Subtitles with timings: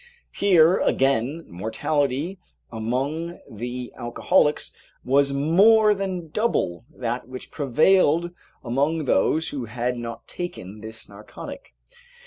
[0.33, 2.39] Here again the mortality
[2.71, 4.73] among the alcoholics
[5.05, 8.31] was more than double that which prevailed
[8.63, 11.75] among those who had not taken this narcotic.